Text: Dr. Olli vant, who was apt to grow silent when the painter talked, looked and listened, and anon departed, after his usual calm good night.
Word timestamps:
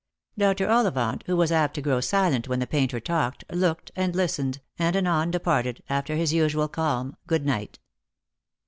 Dr. 0.35 0.65
Olli 0.67 0.89
vant, 0.91 1.23
who 1.27 1.37
was 1.37 1.51
apt 1.51 1.75
to 1.75 1.81
grow 1.83 1.99
silent 2.01 2.47
when 2.47 2.57
the 2.57 2.65
painter 2.65 2.99
talked, 2.99 3.43
looked 3.51 3.91
and 3.95 4.15
listened, 4.15 4.59
and 4.79 4.95
anon 4.95 5.29
departed, 5.29 5.83
after 5.89 6.15
his 6.15 6.33
usual 6.33 6.67
calm 6.67 7.17
good 7.27 7.45
night. 7.45 7.77